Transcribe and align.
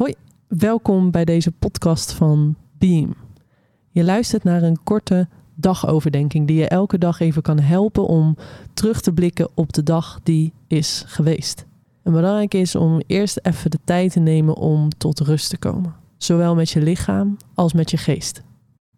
Hoi, 0.00 0.14
welkom 0.48 1.10
bij 1.10 1.24
deze 1.24 1.52
podcast 1.52 2.12
van 2.12 2.56
Beam. 2.78 3.14
Je 3.90 4.04
luistert 4.04 4.44
naar 4.44 4.62
een 4.62 4.82
korte 4.82 5.28
dagoverdenking 5.54 6.46
die 6.46 6.56
je 6.56 6.68
elke 6.68 6.98
dag 6.98 7.20
even 7.20 7.42
kan 7.42 7.58
helpen 7.58 8.06
om 8.06 8.36
terug 8.74 9.00
te 9.00 9.12
blikken 9.12 9.48
op 9.54 9.72
de 9.72 9.82
dag 9.82 10.20
die 10.22 10.52
is 10.66 11.04
geweest. 11.06 11.66
Belangrijk 12.02 12.54
is 12.54 12.74
om 12.74 13.00
eerst 13.06 13.38
even 13.42 13.70
de 13.70 13.78
tijd 13.84 14.12
te 14.12 14.20
nemen 14.20 14.56
om 14.56 14.88
tot 14.88 15.20
rust 15.20 15.50
te 15.50 15.58
komen, 15.58 15.94
zowel 16.16 16.54
met 16.54 16.70
je 16.70 16.82
lichaam 16.82 17.36
als 17.54 17.72
met 17.72 17.90
je 17.90 17.96
geest. 17.96 18.42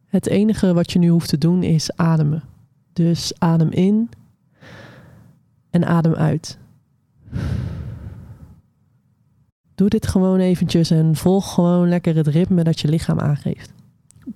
Het 0.07 0.27
enige 0.27 0.75
wat 0.75 0.93
je 0.93 0.99
nu 0.99 1.09
hoeft 1.09 1.29
te 1.29 1.39
doen 1.39 1.63
is 1.63 1.97
ademen. 1.97 2.43
Dus 2.93 3.33
adem 3.39 3.71
in 3.71 4.11
en 5.71 5.85
adem 5.85 6.15
uit. 6.15 6.59
Doe 9.83 9.91
dit 9.91 10.07
gewoon 10.07 10.39
eventjes 10.39 10.91
en 10.91 11.17
volg 11.17 11.55
gewoon 11.55 11.89
lekker 11.89 12.17
het 12.17 12.27
ritme 12.27 12.65
dat 12.65 12.81
je 12.81 12.89
lichaam 12.89 13.19
aangeeft. 13.19 13.73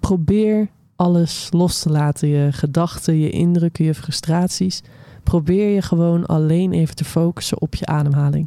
Probeer 0.00 0.68
alles 0.96 1.48
los 1.50 1.78
te 1.78 1.90
laten, 1.90 2.28
je 2.28 2.52
gedachten, 2.52 3.18
je 3.18 3.30
indrukken, 3.30 3.84
je 3.84 3.94
frustraties. 3.94 4.82
Probeer 5.22 5.68
je 5.68 5.82
gewoon 5.82 6.26
alleen 6.26 6.72
even 6.72 6.94
te 6.94 7.04
focussen 7.04 7.60
op 7.60 7.74
je 7.74 7.86
ademhaling. 7.86 8.46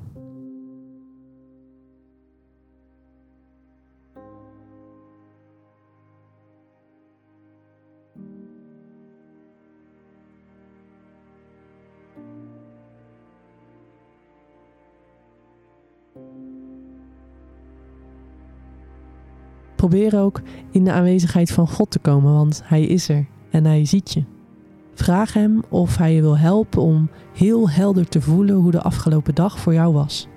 Probeer 19.79 20.19
ook 20.19 20.41
in 20.71 20.83
de 20.83 20.91
aanwezigheid 20.91 21.51
van 21.51 21.67
God 21.67 21.91
te 21.91 21.99
komen, 21.99 22.33
want 22.33 22.61
Hij 22.65 22.83
is 22.83 23.09
er 23.09 23.25
en 23.51 23.65
Hij 23.65 23.85
ziet 23.85 24.11
je. 24.11 24.23
Vraag 24.93 25.33
Hem 25.33 25.63
of 25.69 25.97
Hij 25.97 26.13
je 26.13 26.21
wil 26.21 26.37
helpen 26.37 26.81
om 26.81 27.09
heel 27.33 27.69
helder 27.69 28.07
te 28.07 28.21
voelen 28.21 28.55
hoe 28.55 28.71
de 28.71 28.81
afgelopen 28.81 29.35
dag 29.35 29.59
voor 29.59 29.73
jou 29.73 29.93
was. 29.93 30.27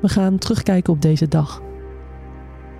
We 0.00 0.08
gaan 0.08 0.38
terugkijken 0.38 0.92
op 0.92 1.02
deze 1.02 1.28
dag. 1.28 1.62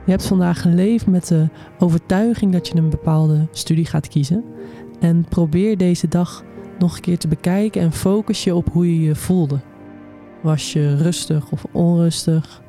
Je 0.05 0.11
hebt 0.11 0.27
vandaag 0.27 0.63
geleefd 0.63 1.07
met 1.07 1.29
de 1.29 1.49
overtuiging 1.79 2.53
dat 2.53 2.69
je 2.69 2.77
een 2.77 2.91
bepaalde 2.91 3.49
studie 3.53 3.87
gaat 3.87 4.09
kiezen. 4.09 4.45
En 5.01 5.25
probeer 5.29 5.77
deze 5.77 6.09
dag 6.09 6.45
nog 6.79 6.97
een 6.97 7.03
keer 7.03 7.19
te 7.19 7.29
bekijken 7.29 7.81
en 7.83 7.93
focus 7.93 8.45
je 8.45 8.55
op 8.55 8.73
hoe 8.73 8.95
je 8.95 9.07
je 9.07 9.15
voelde. 9.15 9.61
Was 10.43 10.73
je 10.73 10.97
rustig 10.97 11.51
of 11.51 11.65
onrustig? 11.73 12.63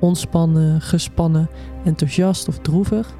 Ontspannen, 0.00 0.80
gespannen, 0.80 1.48
enthousiast 1.84 2.48
of 2.48 2.58
droevig? 2.58 3.14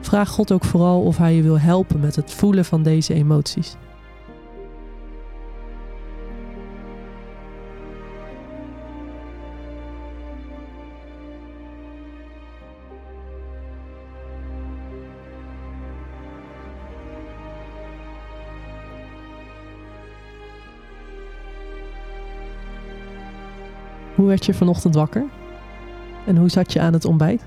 Vraag 0.00 0.28
God 0.28 0.52
ook 0.52 0.64
vooral 0.64 1.02
of 1.02 1.16
Hij 1.16 1.34
je 1.34 1.42
wil 1.42 1.58
helpen 1.58 2.00
met 2.00 2.16
het 2.16 2.32
voelen 2.32 2.64
van 2.64 2.82
deze 2.82 3.14
emoties. 3.14 3.76
Hoe 24.18 24.26
werd 24.26 24.44
je 24.44 24.54
vanochtend 24.54 24.94
wakker? 24.94 25.24
En 26.26 26.36
hoe 26.36 26.48
zat 26.48 26.72
je 26.72 26.80
aan 26.80 26.92
het 26.92 27.04
ontbijt? 27.04 27.42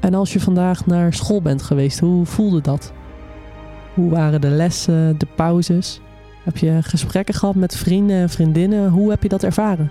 En 0.00 0.14
als 0.14 0.32
je 0.32 0.40
vandaag 0.40 0.86
naar 0.86 1.12
school 1.14 1.42
bent 1.42 1.62
geweest, 1.62 1.98
hoe 1.98 2.26
voelde 2.26 2.60
dat? 2.60 2.92
Hoe 3.94 4.10
waren 4.10 4.40
de 4.40 4.50
lessen, 4.50 5.18
de 5.18 5.26
pauzes? 5.34 6.00
Heb 6.46 6.56
je 6.56 6.78
gesprekken 6.82 7.34
gehad 7.34 7.54
met 7.54 7.76
vrienden 7.76 8.16
en 8.16 8.28
vriendinnen? 8.28 8.90
Hoe 8.90 9.10
heb 9.10 9.22
je 9.22 9.28
dat 9.28 9.42
ervaren? 9.42 9.90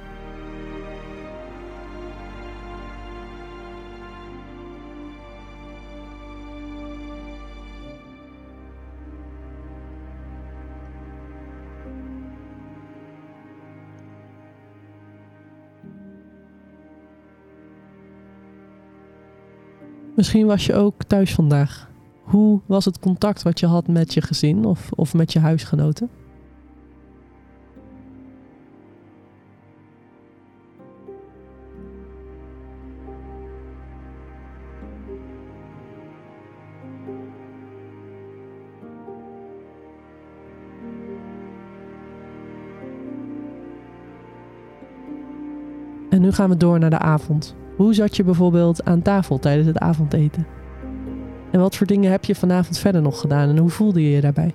Misschien 20.15 20.45
was 20.45 20.65
je 20.65 20.73
ook 20.73 21.03
thuis 21.03 21.33
vandaag. 21.33 21.89
Hoe 22.23 22.59
was 22.65 22.85
het 22.85 22.99
contact 22.99 23.43
wat 23.43 23.59
je 23.59 23.65
had 23.65 23.87
met 23.87 24.13
je 24.13 24.21
gezin 24.21 24.65
of, 24.65 24.89
of 24.91 25.13
met 25.13 25.33
je 25.33 25.39
huisgenoten? 25.39 26.09
Nu 46.25 46.31
gaan 46.31 46.49
we 46.49 46.57
door 46.57 46.79
naar 46.79 46.89
de 46.89 46.99
avond. 46.99 47.55
Hoe 47.75 47.93
zat 47.93 48.15
je 48.15 48.23
bijvoorbeeld 48.23 48.85
aan 48.85 49.01
tafel 49.01 49.39
tijdens 49.39 49.67
het 49.67 49.77
avondeten? 49.77 50.47
En 51.51 51.59
wat 51.59 51.75
voor 51.75 51.87
dingen 51.87 52.11
heb 52.11 52.25
je 52.25 52.35
vanavond 52.35 52.77
verder 52.77 53.01
nog 53.01 53.19
gedaan 53.19 53.49
en 53.49 53.57
hoe 53.57 53.69
voelde 53.69 54.03
je 54.03 54.09
je 54.09 54.21
daarbij? 54.21 54.53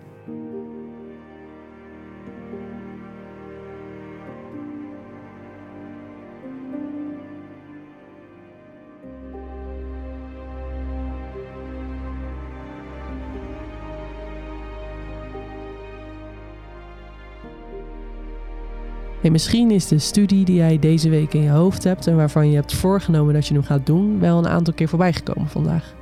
Hey, 19.21 19.31
misschien 19.31 19.71
is 19.71 19.89
de 19.89 19.99
studie 19.99 20.45
die 20.45 20.57
jij 20.57 20.79
deze 20.79 21.09
week 21.09 21.35
in 21.35 21.43
je 21.43 21.51
hoofd 21.51 21.85
hebt 21.85 22.07
en 22.07 22.17
waarvan 22.17 22.49
je 22.51 22.55
hebt 22.55 22.75
voorgenomen 22.75 23.35
dat 23.35 23.47
je 23.47 23.55
hem 23.55 23.63
gaat 23.63 23.87
doen, 23.87 24.21
wel 24.21 24.39
een 24.39 24.49
aantal 24.49 24.75
keer 24.75 24.89
voorbij 24.89 25.13
gekomen 25.13 25.49
vandaag. 25.49 25.95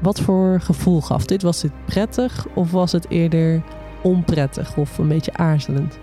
Wat 0.00 0.20
voor 0.20 0.60
gevoel 0.60 1.00
gaf 1.00 1.24
dit? 1.24 1.42
Was 1.42 1.60
dit 1.60 1.72
prettig 1.84 2.46
of 2.54 2.70
was 2.70 2.92
het 2.92 3.08
eerder 3.08 3.62
onprettig 4.02 4.76
of 4.76 4.98
een 4.98 5.08
beetje 5.08 5.34
aarzelend? 5.34 5.98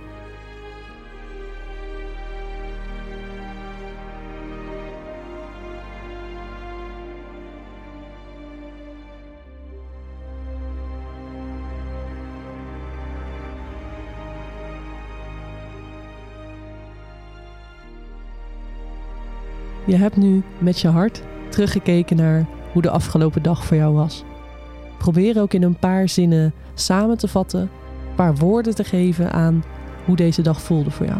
Je 19.87 19.95
hebt 19.95 20.17
nu 20.17 20.43
met 20.57 20.79
je 20.79 20.87
hart 20.87 21.21
teruggekeken 21.49 22.17
naar 22.17 22.45
hoe 22.71 22.81
de 22.81 22.89
afgelopen 22.89 23.43
dag 23.43 23.65
voor 23.65 23.77
jou 23.77 23.93
was. 23.93 24.23
Probeer 24.97 25.41
ook 25.41 25.53
in 25.53 25.63
een 25.63 25.79
paar 25.79 26.09
zinnen 26.09 26.53
samen 26.73 27.17
te 27.17 27.27
vatten, 27.27 27.61
een 27.61 28.15
paar 28.15 28.35
woorden 28.35 28.75
te 28.75 28.83
geven 28.83 29.31
aan 29.31 29.63
hoe 30.05 30.15
deze 30.15 30.41
dag 30.41 30.61
voelde 30.61 30.91
voor 30.91 31.05
jou. 31.05 31.19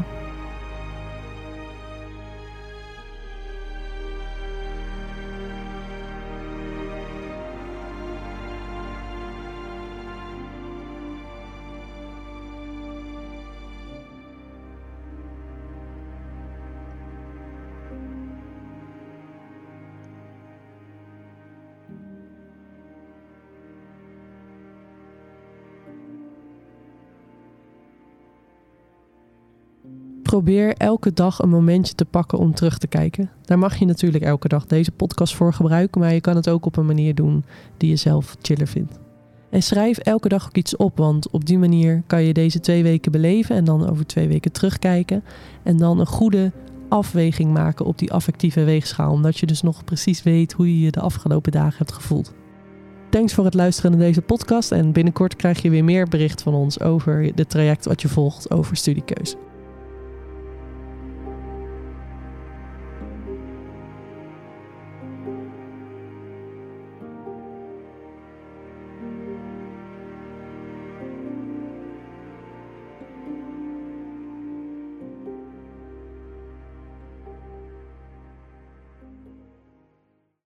Probeer 30.27 30.74
elke 30.74 31.13
dag 31.13 31.39
een 31.39 31.50
momentje 31.50 31.95
te 31.95 32.06
pakken 32.06 32.38
om 32.38 32.53
terug 32.53 32.77
te 32.77 32.88
kijken. 32.88 33.29
Daar 33.45 33.59
mag 33.59 33.75
je 33.75 33.85
natuurlijk 33.85 34.24
elke 34.24 34.47
dag 34.47 34.65
deze 34.65 34.91
podcast 34.91 35.35
voor 35.35 35.53
gebruiken, 35.53 36.01
maar 36.01 36.13
je 36.13 36.21
kan 36.21 36.35
het 36.35 36.50
ook 36.50 36.65
op 36.65 36.77
een 36.77 36.85
manier 36.85 37.15
doen 37.15 37.44
die 37.77 37.89
je 37.89 37.95
zelf 37.95 38.35
chiller 38.41 38.68
vindt. 38.68 39.00
En 39.50 39.63
schrijf 39.63 39.97
elke 39.97 40.29
dag 40.29 40.45
ook 40.45 40.56
iets 40.56 40.75
op, 40.75 40.97
want 40.97 41.29
op 41.29 41.45
die 41.45 41.57
manier 41.57 42.03
kan 42.07 42.24
je 42.24 42.33
deze 42.33 42.59
twee 42.59 42.83
weken 42.83 43.12
beleven 43.12 43.56
en 43.56 43.63
dan 43.63 43.89
over 43.89 44.06
twee 44.06 44.27
weken 44.27 44.51
terugkijken. 44.51 45.24
En 45.63 45.77
dan 45.77 46.00
een 46.00 46.07
goede 46.07 46.51
afweging 46.89 47.53
maken 47.53 47.85
op 47.85 47.97
die 47.97 48.12
affectieve 48.12 48.63
weegschaal, 48.63 49.12
omdat 49.12 49.38
je 49.38 49.45
dus 49.45 49.62
nog 49.62 49.83
precies 49.83 50.24
weet 50.24 50.53
hoe 50.53 50.68
je 50.68 50.79
je 50.79 50.91
de 50.91 51.01
afgelopen 51.01 51.51
dagen 51.51 51.77
hebt 51.77 51.94
gevoeld. 51.94 52.33
Thanks 53.09 53.33
voor 53.33 53.45
het 53.45 53.53
luisteren 53.53 53.91
naar 53.91 54.00
deze 54.00 54.21
podcast 54.21 54.71
en 54.71 54.91
binnenkort 54.91 55.35
krijg 55.35 55.62
je 55.62 55.69
weer 55.69 55.83
meer 55.83 56.07
bericht 56.07 56.41
van 56.41 56.53
ons 56.53 56.79
over 56.79 57.31
het 57.35 57.50
traject 57.50 57.85
wat 57.85 58.01
je 58.01 58.07
volgt 58.07 58.51
over 58.51 58.75
studiekeuze. 58.75 59.38